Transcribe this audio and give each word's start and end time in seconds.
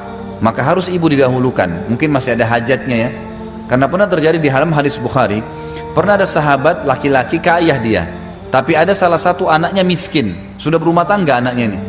maka 0.43 0.59
harus 0.59 0.91
ibu 0.91 1.07
didahulukan. 1.07 1.87
Mungkin 1.87 2.11
masih 2.11 2.35
ada 2.35 2.43
hajatnya 2.43 3.07
ya. 3.07 3.09
Karena 3.71 3.87
pernah 3.87 4.11
terjadi 4.11 4.35
di 4.35 4.51
dalam 4.51 4.75
hadis 4.75 4.99
Bukhari, 4.99 5.39
pernah 5.95 6.19
ada 6.19 6.27
sahabat 6.27 6.83
laki-laki 6.83 7.39
kaya 7.39 7.79
dia, 7.79 8.03
tapi 8.51 8.75
ada 8.75 8.91
salah 8.91 9.17
satu 9.17 9.47
anaknya 9.47 9.87
miskin, 9.87 10.35
sudah 10.59 10.75
berumah 10.75 11.07
tangga 11.07 11.39
anaknya 11.39 11.73
ini. 11.73 11.79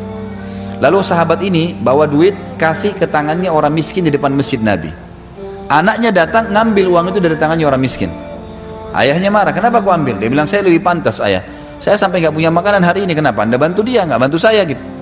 Lalu 0.78 1.02
sahabat 1.02 1.42
ini 1.42 1.75
bawa 1.75 2.06
duit 2.06 2.32
kasih 2.56 2.94
ke 2.94 3.10
tangannya 3.10 3.50
orang 3.50 3.75
miskin 3.75 4.06
di 4.06 4.14
depan 4.14 4.30
masjid 4.30 4.62
Nabi. 4.62 4.94
Anaknya 5.66 6.14
datang 6.14 6.55
ngambil 6.55 6.86
uang 6.94 7.05
itu 7.10 7.19
dari 7.19 7.34
tangannya 7.34 7.66
orang 7.66 7.82
miskin. 7.82 8.08
Ayahnya 8.94 9.34
marah, 9.34 9.50
kenapa 9.50 9.82
kau 9.82 9.91
ambil? 9.91 10.14
Dia 10.22 10.30
bilang 10.30 10.47
saya 10.47 10.62
lebih 10.62 10.78
pantas 10.78 11.19
ayah. 11.19 11.42
Saya 11.82 11.98
sampai 11.98 12.22
nggak 12.22 12.30
punya 12.30 12.55
makanan 12.55 12.86
hari 12.86 13.02
ini, 13.02 13.19
kenapa? 13.19 13.42
Anda 13.42 13.58
bantu 13.58 13.82
dia, 13.82 14.06
nggak 14.06 14.20
bantu 14.22 14.38
saya 14.38 14.62
gitu. 14.62 14.94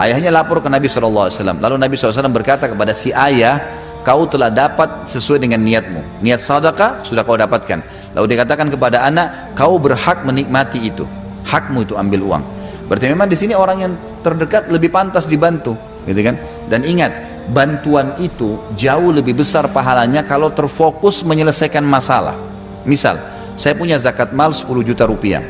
Ayahnya 0.00 0.32
lapor 0.32 0.64
ke 0.64 0.68
Nabi 0.72 0.88
SAW. 0.88 1.28
Lalu 1.60 1.76
Nabi 1.76 1.92
SAW 2.00 2.32
berkata 2.32 2.72
kepada 2.72 2.96
si 2.96 3.12
ayah, 3.12 3.60
kau 4.00 4.24
telah 4.24 4.48
dapat 4.48 5.04
sesuai 5.04 5.44
dengan 5.44 5.60
niatmu. 5.60 6.24
Niat 6.24 6.40
sadaqah 6.40 7.04
sudah 7.04 7.20
kau 7.20 7.36
dapatkan. 7.36 7.84
Lalu 8.16 8.32
dikatakan 8.32 8.72
kepada 8.72 9.04
anak, 9.04 9.52
kau 9.52 9.76
berhak 9.76 10.24
menikmati 10.24 10.88
itu. 10.88 11.04
Hakmu 11.44 11.84
itu 11.84 12.00
ambil 12.00 12.24
uang. 12.24 12.42
Berarti 12.88 13.12
memang 13.12 13.28
di 13.28 13.36
sini 13.36 13.52
orang 13.52 13.78
yang 13.84 13.92
terdekat 14.24 14.72
lebih 14.72 14.88
pantas 14.88 15.28
dibantu, 15.28 15.76
gitu 16.08 16.20
kan? 16.24 16.40
Dan 16.72 16.80
ingat, 16.88 17.12
bantuan 17.52 18.16
itu 18.24 18.56
jauh 18.80 19.12
lebih 19.12 19.36
besar 19.36 19.68
pahalanya 19.68 20.24
kalau 20.24 20.48
terfokus 20.48 21.20
menyelesaikan 21.28 21.84
masalah. 21.84 22.40
Misal, 22.88 23.20
saya 23.60 23.76
punya 23.76 24.00
zakat 24.00 24.32
mal 24.32 24.50
10 24.50 24.80
juta 24.80 25.04
rupiah. 25.04 25.44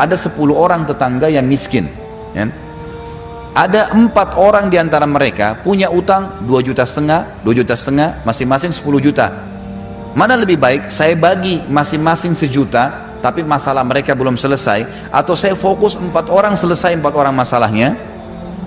Ada 0.00 0.16
10 0.16 0.56
orang 0.56 0.88
tetangga 0.88 1.28
yang 1.28 1.44
miskin, 1.44 1.86
ya 2.32 2.48
ada 3.52 3.92
empat 3.92 4.40
orang 4.40 4.72
di 4.72 4.80
antara 4.80 5.04
mereka 5.04 5.60
punya 5.60 5.92
utang 5.92 6.40
2 6.48 6.64
juta 6.64 6.88
setengah, 6.88 7.44
2 7.44 7.52
juta 7.52 7.76
setengah, 7.76 8.24
masing-masing 8.24 8.72
10 8.72 8.96
juta. 8.96 9.28
Mana 10.16 10.36
lebih 10.40 10.56
baik 10.56 10.88
saya 10.88 11.12
bagi 11.12 11.60
masing-masing 11.68 12.32
sejuta, 12.32 13.12
tapi 13.20 13.44
masalah 13.44 13.84
mereka 13.84 14.16
belum 14.16 14.40
selesai, 14.40 15.08
atau 15.12 15.36
saya 15.36 15.52
fokus 15.52 16.00
empat 16.00 16.32
orang 16.32 16.56
selesai 16.56 16.96
empat 16.96 17.12
orang 17.12 17.36
masalahnya, 17.36 17.96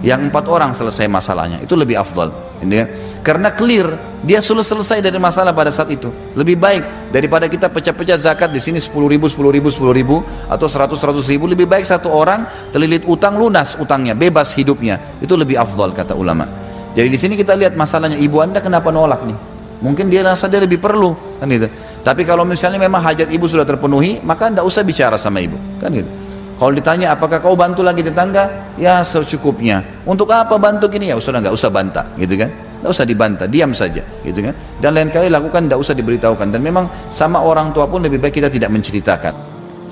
yang 0.05 0.21
empat 0.29 0.45
orang 0.45 0.69
selesai 0.77 1.09
masalahnya, 1.09 1.65
itu 1.65 1.73
lebih 1.73 1.97
afdal. 1.97 2.29
Ini, 2.63 2.87
karena 3.19 3.51
clear, 3.51 3.99
dia 4.23 4.39
sudah 4.39 4.63
selesai 4.63 5.03
dari 5.03 5.19
masalah 5.19 5.51
pada 5.51 5.67
saat 5.69 5.91
itu. 5.91 6.07
Lebih 6.39 6.55
baik 6.55 7.11
daripada 7.11 7.51
kita 7.51 7.67
pecah-pecah 7.67 8.15
zakat 8.15 8.49
di 8.49 8.63
sini 8.63 8.79
10 8.79 8.95
ribu, 9.11 9.27
10 9.27 9.51
ribu, 9.51 9.67
10 9.67 9.91
ribu, 9.91 10.23
atau 10.47 10.67
100, 10.71 10.95
100 10.95 11.27
ribu. 11.35 11.45
Lebih 11.51 11.67
baik 11.67 11.83
satu 11.83 12.07
orang 12.07 12.47
terlilit 12.71 13.03
utang 13.05 13.35
lunas 13.35 13.75
utangnya, 13.75 14.15
bebas 14.15 14.55
hidupnya. 14.55 15.19
Itu 15.19 15.35
lebih 15.35 15.59
afdal 15.59 15.91
kata 15.91 16.15
ulama. 16.15 16.47
Jadi 16.95 17.11
di 17.11 17.19
sini 17.19 17.33
kita 17.35 17.59
lihat 17.59 17.75
masalahnya 17.75 18.15
ibu 18.15 18.39
anda 18.39 18.63
kenapa 18.63 18.87
nolak 18.87 19.27
nih? 19.27 19.37
Mungkin 19.83 20.07
dia 20.07 20.23
rasa 20.23 20.47
dia 20.47 20.63
lebih 20.63 20.79
perlu 20.79 21.11
kan 21.37 21.51
gitu. 21.51 21.67
Tapi 22.01 22.23
kalau 22.23 22.47
misalnya 22.47 22.79
memang 22.79 23.03
hajat 23.03 23.27
ibu 23.27 23.43
sudah 23.51 23.67
terpenuhi, 23.67 24.23
maka 24.23 24.47
anda 24.47 24.63
usah 24.63 24.81
bicara 24.87 25.19
sama 25.19 25.43
ibu, 25.43 25.59
kan 25.83 25.91
gitu. 25.91 26.07
Kalau 26.55 26.71
ditanya 26.71 27.11
apakah 27.11 27.43
kau 27.43 27.51
bantu 27.51 27.83
lagi 27.83 27.99
tetangga? 27.99 28.71
Ya 28.79 29.03
secukupnya. 29.03 29.83
Untuk 30.07 30.31
apa 30.31 30.55
bantu 30.55 30.87
gini? 30.87 31.11
Ya 31.11 31.19
sudah 31.19 31.43
nggak 31.43 31.51
usah 31.51 31.67
bantah, 31.67 32.07
gitu 32.15 32.39
kan? 32.39 32.47
Nggak 32.79 32.91
usah 32.95 33.03
dibantah, 33.03 33.47
diam 33.51 33.75
saja, 33.75 33.99
gitu 34.23 34.39
kan? 34.39 34.55
Dan 34.79 34.95
lain 34.95 35.11
kali 35.11 35.27
lakukan 35.27 35.67
nggak 35.67 35.75
usah 35.75 35.91
diberitahukan. 35.91 36.55
Dan 36.55 36.63
memang 36.63 36.87
sama 37.11 37.43
orang 37.43 37.75
tua 37.75 37.91
pun 37.91 37.99
lebih 37.99 38.23
baik 38.23 38.39
kita 38.39 38.47
tidak 38.47 38.71
menceritakan. 38.71 39.35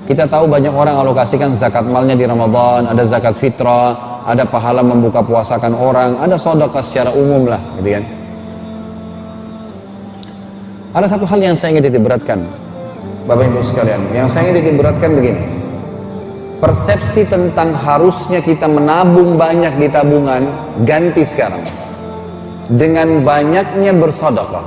Kita 0.08 0.24
tahu 0.24 0.48
banyak 0.48 0.72
orang 0.72 1.00
alokasikan 1.00 1.52
zakat 1.52 1.84
malnya 1.84 2.16
di 2.16 2.24
Ramadan, 2.24 2.88
ada 2.88 3.04
zakat 3.08 3.36
fitrah, 3.40 4.24
ada 4.24 4.44
pahala 4.48 4.80
membuka 4.80 5.20
puasakan 5.20 5.76
orang, 5.76 6.16
ada 6.16 6.36
sodokah 6.40 6.80
secara 6.80 7.12
umum 7.12 7.44
lah, 7.44 7.60
gitu 7.80 8.00
kan? 8.00 8.04
Ada 10.96 11.06
satu 11.12 11.24
hal 11.28 11.40
yang 11.40 11.56
saya 11.56 11.76
ingin 11.76 11.88
titik 11.88 12.04
beratkan, 12.04 12.40
Bapak 13.28 13.48
Ibu 13.48 13.60
sekalian, 13.64 14.00
yang 14.12 14.28
saya 14.28 14.48
ingin 14.48 14.60
titik 14.60 14.74
beratkan 14.80 15.10
begini. 15.16 15.53
Persepsi 16.64 17.28
tentang 17.28 17.76
harusnya 17.76 18.40
kita 18.40 18.64
menabung 18.64 19.36
banyak 19.36 19.76
di 19.76 19.84
tabungan 19.92 20.48
ganti 20.88 21.20
sekarang 21.20 21.60
dengan 22.72 23.20
banyaknya 23.20 23.92
bersodokah. 23.92 24.64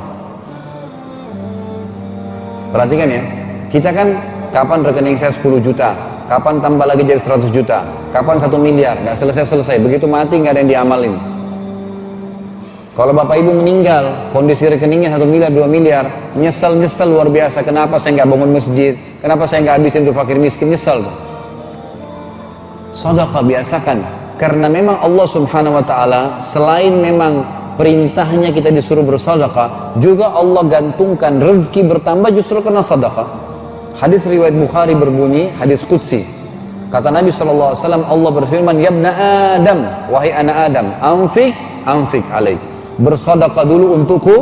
Perhatikan 2.70 3.10
ya, 3.10 3.24
kita 3.74 3.90
kan 3.90 4.14
kapan 4.54 4.86
rekening 4.86 5.18
saya 5.18 5.34
10 5.34 5.58
juta, 5.58 5.98
kapan 6.30 6.62
tambah 6.62 6.86
lagi 6.86 7.02
jadi 7.02 7.18
100 7.18 7.50
juta, 7.50 7.82
kapan 8.14 8.38
satu 8.38 8.62
miliar, 8.62 9.02
nggak 9.02 9.18
selesai-selesai, 9.18 9.82
begitu 9.82 10.06
mati 10.06 10.38
nggak 10.38 10.54
ada 10.54 10.62
yang 10.62 10.70
diamalin. 10.70 11.18
Kalau 12.94 13.10
bapak 13.10 13.42
ibu 13.42 13.58
meninggal, 13.58 14.30
kondisi 14.38 14.70
rekeningnya 14.70 15.18
satu 15.18 15.26
miliar, 15.26 15.50
dua 15.50 15.66
miliar, 15.66 16.06
nyesel 16.38 16.78
nyesel 16.78 17.10
luar 17.10 17.34
biasa. 17.34 17.66
Kenapa 17.66 17.98
saya 17.98 18.22
nggak 18.22 18.30
bangun 18.30 18.54
masjid? 18.54 18.94
Kenapa 19.18 19.50
saya 19.50 19.66
nggak 19.66 19.76
habisin 19.82 20.06
untuk 20.06 20.14
fakir 20.14 20.38
miskin? 20.38 20.70
Nyesel 20.70 21.02
tuh. 21.02 21.27
Sodakah 22.98 23.46
biasakan, 23.46 24.02
karena 24.42 24.66
memang 24.66 24.98
Allah 25.06 25.30
Subhanahu 25.30 25.78
Wa 25.78 25.86
Taala 25.86 26.22
selain 26.42 26.98
memang 26.98 27.46
perintahnya 27.78 28.50
kita 28.50 28.74
disuruh 28.74 29.06
bersodakah, 29.06 29.94
juga 30.02 30.34
Allah 30.34 30.66
gantungkan 30.66 31.38
rezeki 31.38 31.94
bertambah 31.94 32.34
justru 32.34 32.58
karena 32.66 32.82
sodakah. 32.82 33.30
Hadis 34.02 34.26
riwayat 34.26 34.58
Bukhari 34.58 34.98
berbunyi, 34.98 35.54
hadis 35.62 35.86
Qudsi. 35.86 36.26
Kata 36.90 37.14
Nabi 37.14 37.30
SAW, 37.30 37.78
Allah 37.86 38.32
berfirman, 38.34 38.82
Yabna 38.82 39.12
Adam, 39.62 40.10
wahai 40.10 40.34
anak 40.34 40.58
Adam, 40.74 40.88
anfik, 40.98 41.54
anfik 41.86 42.26
alaih 42.34 42.58
bersodakah 42.98 43.64
dulu 43.64 43.94
untukku, 43.94 44.38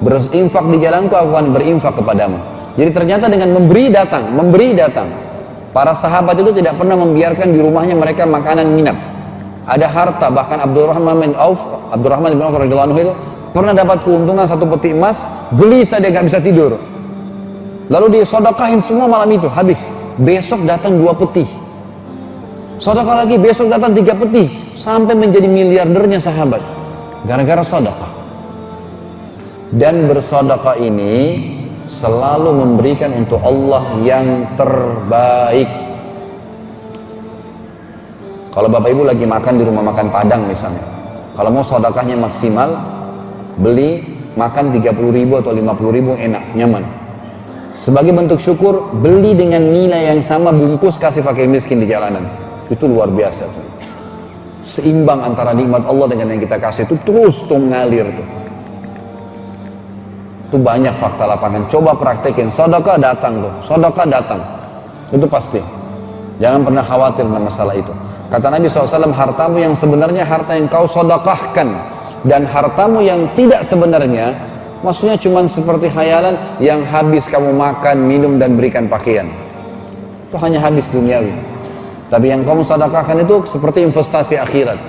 berinfak 0.00 0.64
di 0.72 0.78
jalanku, 0.80 1.12
aku 1.12 1.30
akan 1.36 1.48
berinfak 1.52 1.92
kepadamu. 1.94 2.40
Jadi 2.80 2.90
ternyata 2.90 3.28
dengan 3.28 3.52
memberi 3.52 3.92
datang, 3.92 4.32
memberi 4.32 4.72
datang. 4.72 5.08
Para 5.72 5.96
sahabat 5.96 6.36
itu 6.36 6.52
tidak 6.60 6.76
pernah 6.76 7.00
membiarkan 7.00 7.48
di 7.48 7.58
rumahnya 7.60 7.96
mereka 7.96 8.28
makanan 8.28 8.76
nginap. 8.76 8.96
Ada 9.64 9.88
harta, 9.88 10.28
bahkan 10.28 10.60
Abdurrahman 10.60 11.16
bin 11.16 11.32
Auf, 11.32 11.56
Abdurrahman 11.92 12.36
bin 12.36 12.44
Auf 12.44 12.54
radhiyallahu 12.54 13.00
itu 13.00 13.14
pernah 13.56 13.72
dapat 13.72 14.04
keuntungan 14.04 14.44
satu 14.44 14.68
peti 14.76 14.92
emas, 14.92 15.24
gelisah 15.56 15.96
dia 15.96 16.12
nggak 16.12 16.26
bisa 16.28 16.38
tidur. 16.44 16.76
Lalu 17.88 18.20
dia 18.20 18.24
sodakahin 18.28 18.84
semua 18.84 19.08
malam 19.08 19.32
itu, 19.32 19.48
habis. 19.48 19.80
Besok 20.20 20.68
datang 20.68 21.00
dua 21.00 21.16
peti. 21.16 21.48
Sodakah 22.76 23.24
lagi, 23.24 23.40
besok 23.40 23.72
datang 23.72 23.96
tiga 23.96 24.12
peti. 24.12 24.76
Sampai 24.76 25.16
menjadi 25.16 25.48
miliardernya 25.48 26.20
sahabat 26.20 26.60
gara-gara 27.22 27.62
sodakah 27.62 28.22
dan 29.72 30.04
bersodakah 30.04 30.76
ini 30.76 31.14
selalu 31.92 32.50
memberikan 32.56 33.12
untuk 33.12 33.36
Allah 33.44 33.84
yang 34.00 34.56
terbaik. 34.56 35.68
Kalau 38.52 38.68
bapak 38.72 38.88
ibu 38.88 39.04
lagi 39.04 39.28
makan 39.28 39.60
di 39.60 39.64
rumah 39.64 39.84
makan 39.84 40.08
padang 40.08 40.48
misalnya 40.48 40.84
kalau 41.36 41.52
mau 41.52 41.64
sodakahnya 41.64 42.16
maksimal 42.16 42.68
beli 43.60 44.04
makan 44.36 44.72
30 44.72 44.92
ribu 45.12 45.40
atau 45.40 45.52
50 45.52 45.96
ribu 45.96 46.12
enak, 46.16 46.56
nyaman. 46.56 46.84
Sebagai 47.72 48.12
bentuk 48.12 48.40
syukur 48.40 48.92
beli 49.00 49.32
dengan 49.32 49.64
nilai 49.64 50.12
yang 50.12 50.20
sama 50.20 50.52
bungkus 50.52 51.00
kasih 51.00 51.24
fakir 51.24 51.48
miskin 51.48 51.80
di 51.80 51.88
jalanan. 51.88 52.28
Itu 52.68 52.84
luar 52.84 53.08
biasa 53.08 53.48
tuh. 53.48 53.66
Seimbang 54.68 55.24
antara 55.24 55.56
nikmat 55.56 55.88
Allah 55.88 56.08
dengan 56.12 56.36
yang 56.36 56.40
kita 56.40 56.60
kasih 56.60 56.84
itu 56.84 56.96
terus 57.04 57.40
tuh 57.48 57.60
ngalir 57.60 58.08
tuh 58.12 58.41
itu 60.52 60.60
banyak 60.60 60.92
fakta 61.00 61.24
lapangan 61.24 61.64
coba 61.72 61.96
praktekin 61.96 62.52
sodaka 62.52 63.00
datang 63.00 63.40
tuh 63.40 63.52
sodaka 63.64 64.04
datang 64.04 64.40
itu 65.08 65.24
pasti 65.24 65.60
Jangan 66.42 66.66
pernah 66.66 66.82
khawatir 66.82 67.22
tentang 67.22 67.46
masalah 67.46 67.74
itu. 67.78 67.92
Kata 68.26 68.50
Nabi 68.50 68.66
SAW, 68.66 69.14
hartamu 69.14 69.62
yang 69.62 69.78
sebenarnya 69.78 70.26
harta 70.26 70.58
yang 70.58 70.66
kau 70.66 70.90
sodakahkan 70.90 71.68
dan 72.26 72.42
hartamu 72.48 72.98
yang 72.98 73.30
tidak 73.38 73.62
sebenarnya, 73.62 74.34
maksudnya 74.82 75.14
cuma 75.20 75.46
seperti 75.46 75.86
khayalan 75.92 76.34
yang 76.58 76.82
habis 76.82 77.30
kamu 77.30 77.54
makan, 77.54 78.08
minum 78.10 78.42
dan 78.42 78.58
berikan 78.58 78.90
pakaian. 78.90 79.30
Itu 80.26 80.40
hanya 80.42 80.64
habis 80.64 80.90
duniawi. 80.90 81.30
Tapi 82.10 82.26
yang 82.26 82.42
kamu 82.42 82.66
sedekahkan 82.66 83.22
itu 83.22 83.46
seperti 83.46 83.86
investasi 83.86 84.40
akhirat. 84.40 84.80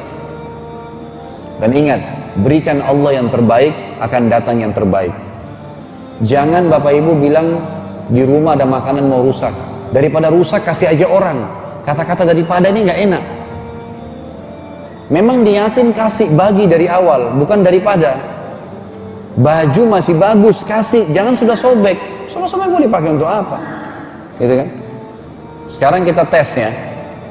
Dan 1.62 1.70
ingat, 1.76 2.02
berikan 2.42 2.82
Allah 2.82 3.22
yang 3.22 3.28
terbaik 3.30 3.76
akan 4.02 4.32
datang 4.32 4.58
yang 4.64 4.74
terbaik. 4.74 5.14
Jangan 6.24 6.72
Bapak 6.72 6.96
Ibu 6.96 7.20
bilang 7.20 7.60
di 8.08 8.24
rumah 8.24 8.56
ada 8.56 8.64
makanan 8.64 9.04
mau 9.08 9.24
rusak. 9.24 9.52
Daripada 9.92 10.32
rusak 10.32 10.64
kasih 10.64 10.90
aja 10.90 11.06
orang. 11.06 11.44
Kata-kata 11.84 12.24
daripada 12.24 12.72
ini 12.72 12.88
nggak 12.88 13.00
enak. 13.12 13.24
Memang 15.12 15.44
niatin 15.44 15.92
kasih 15.92 16.32
bagi 16.32 16.66
dari 16.66 16.88
awal, 16.88 17.36
bukan 17.36 17.62
daripada. 17.62 18.16
Baju 19.36 20.00
masih 20.00 20.16
bagus, 20.16 20.64
kasih. 20.64 21.12
Jangan 21.12 21.36
sudah 21.36 21.58
sobek. 21.60 22.00
Sama-sama 22.32 22.72
gue 22.72 22.88
dipakai 22.88 23.10
untuk 23.14 23.28
apa? 23.28 23.60
Gitu 24.40 24.54
kan? 24.58 24.68
Sekarang 25.70 26.02
kita 26.08 26.24
tesnya. 26.32 26.72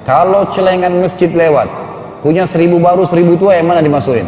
Kalau 0.04 0.50
celengan 0.50 0.92
masjid 0.98 1.30
lewat, 1.30 1.70
punya 2.20 2.44
seribu 2.44 2.76
baru, 2.82 3.06
seribu 3.06 3.38
tua, 3.38 3.54
yang 3.54 3.70
mana 3.70 3.80
dimasukin? 3.80 4.26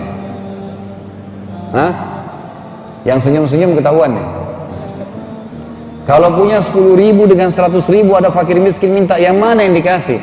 Hah? 1.75 1.93
Yang 3.03 3.29
senyum-senyum 3.29 3.75
ketahuan 3.75 4.15
nih. 4.15 4.27
Kalau 6.05 6.37
punya 6.37 6.61
10 6.61 7.01
ribu 7.01 7.25
dengan 7.25 7.49
100 7.49 7.81
ribu 7.89 8.13
ada 8.13 8.29
fakir 8.29 8.61
miskin 8.61 8.93
minta, 8.93 9.17
yang 9.17 9.41
mana 9.41 9.65
yang 9.65 9.73
dikasih? 9.73 10.21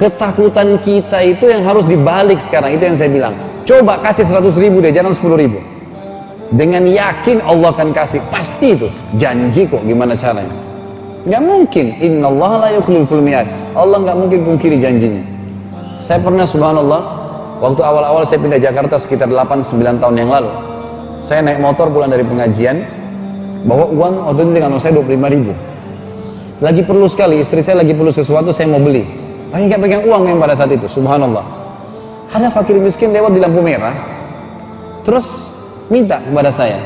Ketakutan 0.00 0.80
kita 0.80 1.20
itu 1.20 1.52
yang 1.52 1.60
harus 1.68 1.84
dibalik 1.84 2.40
sekarang, 2.40 2.72
itu 2.72 2.80
yang 2.80 2.96
saya 2.96 3.12
bilang. 3.12 3.36
Coba 3.68 4.00
kasih 4.00 4.24
100 4.24 4.56
ribu 4.56 4.80
deh, 4.80 4.88
jangan 4.88 5.12
10 5.12 5.36
ribu. 5.36 5.60
Dengan 6.48 6.80
yakin 6.88 7.44
Allah 7.44 7.76
akan 7.76 7.92
kasih, 7.92 8.24
pasti 8.32 8.72
itu. 8.72 8.88
Janji 9.20 9.68
kok, 9.68 9.84
gimana 9.84 10.16
caranya? 10.16 10.56
Gak 11.28 11.42
mungkin, 11.44 11.92
inna 12.00 12.32
Allah 12.32 12.50
la 12.56 12.68
yukhliful 12.80 13.20
mi'ad. 13.20 13.46
Allah 13.76 14.00
gak 14.00 14.16
mungkin 14.16 14.48
pungkiri 14.48 14.80
janjinya. 14.80 15.22
Saya 16.00 16.24
pernah 16.24 16.48
subhanallah, 16.48 17.00
waktu 17.60 17.84
awal-awal 17.84 18.24
saya 18.24 18.40
pindah 18.40 18.58
Jakarta 18.58 18.96
sekitar 18.96 19.28
8-9 19.28 20.00
tahun 20.00 20.16
yang 20.18 20.32
lalu. 20.32 20.50
Saya 21.20 21.44
naik 21.44 21.60
motor 21.62 21.92
pulang 21.92 22.10
dari 22.10 22.26
pengajian, 22.26 23.01
bawa 23.62 23.86
uang 23.90 24.14
waktu 24.30 24.40
itu 24.46 24.52
dengan 24.54 24.78
saya 24.78 24.92
25 24.98 25.34
ribu. 25.34 25.52
Lagi 26.62 26.82
perlu 26.86 27.06
sekali 27.10 27.42
istri 27.42 27.58
saya 27.58 27.82
lagi 27.82 27.90
perlu 27.90 28.14
sesuatu 28.14 28.54
saya 28.54 28.70
mau 28.70 28.78
beli. 28.78 29.02
Lagi 29.50 29.66
nggak 29.66 29.80
pegang 29.82 30.02
uang 30.06 30.22
yang 30.30 30.38
pada 30.38 30.54
saat 30.54 30.70
itu 30.70 30.86
subhanallah. 30.86 31.42
Ada 32.32 32.48
fakir 32.48 32.78
miskin 32.78 33.12
lewat 33.12 33.34
di 33.36 33.40
lampu 33.42 33.60
merah 33.60 33.92
terus 35.02 35.26
minta 35.90 36.22
kepada 36.22 36.54
saya 36.54 36.78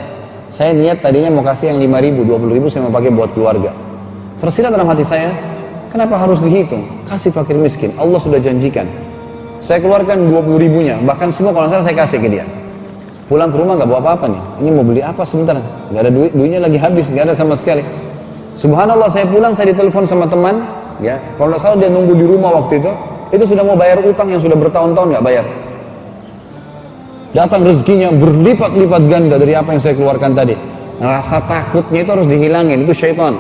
saya 0.49 0.73
niat 0.73 1.05
tadinya 1.05 1.29
mau 1.29 1.45
kasih 1.45 1.77
yang 1.77 1.79
5 1.85 2.07
ribu 2.07 2.21
20 2.25 2.57
ribu 2.57 2.67
saya 2.73 2.89
mau 2.89 2.95
pakai 2.97 3.13
buat 3.13 3.31
keluarga. 3.37 3.71
Tersirat 4.41 4.73
dalam 4.73 4.89
hati 4.89 5.05
saya 5.05 5.31
kenapa 5.93 6.17
harus 6.17 6.41
dihitung? 6.41 6.83
Kasih 7.05 7.31
fakir 7.31 7.61
miskin. 7.61 7.93
Allah 8.01 8.17
sudah 8.17 8.41
janjikan. 8.41 8.89
Saya 9.61 9.83
keluarkan 9.85 10.33
20 10.33 10.65
ribunya 10.65 10.97
bahkan 11.05 11.29
semua 11.29 11.53
kalau 11.53 11.69
salah 11.69 11.85
saya 11.85 11.97
kasih 11.97 12.19
ke 12.25 12.29
dia 12.33 12.45
pulang 13.27 13.51
ke 13.51 13.57
rumah 13.59 13.75
nggak 13.79 13.91
bawa 13.91 14.01
apa-apa 14.03 14.27
nih. 14.31 14.43
Ini 14.63 14.69
mau 14.71 14.85
beli 14.87 15.03
apa 15.03 15.23
sebentar? 15.27 15.59
Nggak 15.91 16.03
ada 16.03 16.11
duit 16.11 16.31
duitnya 16.35 16.61
lagi 16.63 16.79
habis 16.79 17.07
nggak 17.11 17.31
ada 17.31 17.35
sama 17.35 17.55
sekali. 17.59 17.83
Subhanallah 18.57 19.11
saya 19.13 19.29
pulang 19.29 19.53
saya 19.53 19.75
ditelepon 19.75 20.07
sama 20.09 20.31
teman 20.31 20.65
ya. 21.03 21.19
Kalau 21.37 21.53
nggak 21.53 21.61
salah 21.61 21.77
dia 21.77 21.91
nunggu 21.91 22.15
di 22.15 22.25
rumah 22.25 22.51
waktu 22.63 22.81
itu. 22.81 22.93
Itu 23.35 23.43
sudah 23.43 23.67
mau 23.67 23.75
bayar 23.75 23.99
utang 24.07 24.31
yang 24.31 24.39
sudah 24.39 24.55
bertahun-tahun 24.55 25.19
nggak 25.19 25.25
bayar. 25.27 25.45
Datang 27.35 27.69
rezekinya 27.69 28.09
berlipat-lipat 28.15 29.03
ganda 29.11 29.37
dari 29.37 29.53
apa 29.53 29.77
yang 29.77 29.83
saya 29.83 29.99
keluarkan 29.99 30.33
tadi. 30.33 30.55
Rasa 30.97 31.45
takutnya 31.45 32.01
itu 32.07 32.11
harus 32.15 32.25
dihilangin 32.31 32.87
itu 32.87 32.95
syaitan. 32.97 33.37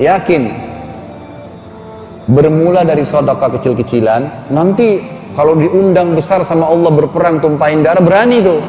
Yakin? 0.00 0.42
Bermula 2.28 2.86
dari 2.86 3.04
sodaka 3.04 3.52
kecil-kecilan 3.58 4.52
nanti 4.54 5.17
kalau 5.36 5.58
diundang 5.58 6.16
besar 6.16 6.40
sama 6.46 6.68
Allah 6.68 6.92
berperang 6.92 7.42
tumpahin 7.42 7.84
darah 7.84 8.00
berani 8.00 8.38
tuh. 8.40 8.60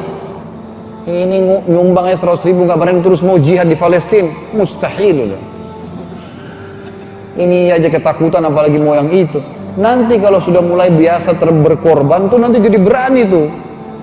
Ini 1.08 1.64
nyumbangnya 1.64 2.14
100 2.14 2.44
ribu 2.44 2.68
nggak 2.68 2.76
berani 2.76 3.00
terus 3.00 3.24
mau 3.24 3.40
jihad 3.40 3.66
di 3.66 3.76
Palestina 3.78 4.28
mustahil 4.52 5.16
udah. 5.32 5.42
Ini 7.40 7.72
aja 7.72 7.88
ketakutan 7.88 8.44
apalagi 8.44 8.76
mau 8.76 8.92
yang 8.92 9.08
itu. 9.08 9.40
Nanti 9.80 10.20
kalau 10.20 10.42
sudah 10.42 10.60
mulai 10.60 10.92
biasa 10.92 11.38
terberkorban 11.40 12.28
tuh 12.28 12.36
nanti 12.36 12.60
jadi 12.60 12.76
berani 12.76 13.22
tuh. 13.24 13.46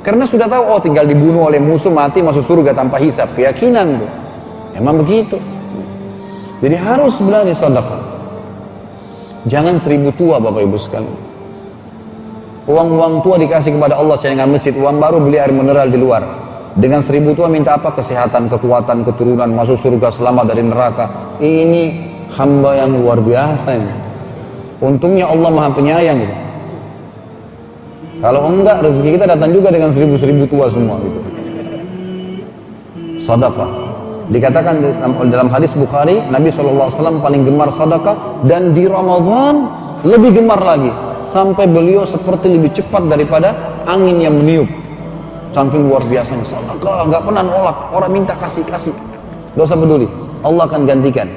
Karena 0.02 0.24
sudah 0.24 0.48
tahu 0.48 0.64
oh 0.64 0.80
tinggal 0.80 1.04
dibunuh 1.04 1.52
oleh 1.52 1.60
musuh 1.60 1.92
mati 1.92 2.24
masuk 2.24 2.42
surga 2.42 2.72
tanpa 2.74 2.98
hisap 2.98 3.36
keyakinan 3.36 4.02
tuh. 4.02 4.12
Emang 4.74 4.98
begitu. 5.04 5.38
Jadi 6.64 6.76
harus 6.80 7.20
berani 7.22 7.54
sedekah. 7.54 8.02
Jangan 9.46 9.78
seribu 9.78 10.10
tua 10.18 10.42
Bapak 10.42 10.66
Ibu 10.66 10.78
sekalian. 10.82 11.27
Uang-uang 12.68 13.24
tua 13.24 13.40
dikasih 13.40 13.80
kepada 13.80 13.96
Allah 13.96 14.20
celengan 14.20 14.52
masjid, 14.52 14.76
uang 14.76 15.00
baru 15.00 15.24
beli 15.24 15.40
air 15.40 15.56
mineral 15.56 15.88
di 15.88 15.96
luar. 15.96 16.20
Dengan 16.76 17.00
seribu 17.00 17.32
tua 17.32 17.48
minta 17.48 17.80
apa? 17.80 17.96
Kesehatan, 17.96 18.52
kekuatan, 18.52 19.08
keturunan, 19.08 19.48
masuk 19.56 19.80
surga, 19.80 20.12
selamat 20.12 20.52
dari 20.52 20.68
neraka. 20.68 21.08
Ini 21.40 21.84
hamba 22.36 22.76
yang 22.76 22.92
luar 23.00 23.24
biasa 23.24 23.72
ini. 23.72 23.94
Untungnya 24.84 25.32
Allah 25.32 25.48
maha 25.48 25.70
penyayang 25.72 26.20
gitu. 26.20 26.36
Kalau 28.20 28.52
enggak 28.52 28.84
rezeki 28.84 29.10
kita 29.16 29.26
datang 29.32 29.56
juga 29.56 29.72
dengan 29.72 29.90
seribu-seribu 29.96 30.44
tua 30.52 30.68
semua 30.68 31.00
gitu. 31.00 31.20
Sadaqah. 33.24 33.70
Dikatakan 34.28 34.84
dalam 35.32 35.48
hadis 35.48 35.72
Bukhari, 35.72 36.20
Nabi 36.28 36.52
SAW 36.52 36.92
paling 37.24 37.48
gemar 37.48 37.72
sadaqah 37.72 38.44
dan 38.44 38.76
di 38.76 38.84
Ramadan 38.84 39.72
lebih 40.04 40.36
gemar 40.36 40.60
lagi 40.60 41.07
sampai 41.28 41.68
beliau 41.68 42.08
seperti 42.08 42.48
lebih 42.48 42.72
cepat 42.72 43.12
daripada 43.12 43.52
angin 43.84 44.24
yang 44.24 44.40
meniup. 44.40 44.72
Saking 45.52 45.90
luar 45.90 46.06
biasanya 46.06 46.46
sedekah 46.46 47.10
nggak 47.12 47.22
pernah 47.28 47.44
nolak. 47.44 47.78
Orang 47.92 48.12
minta 48.14 48.38
kasih 48.38 48.64
kasih 48.64 48.94
gak 49.58 49.66
usah 49.68 49.76
peduli. 49.76 50.08
Allah 50.46 50.64
akan 50.70 50.86
gantikan 50.86 51.28